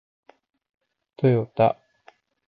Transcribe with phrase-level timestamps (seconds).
[1.17, 1.77] トヨタ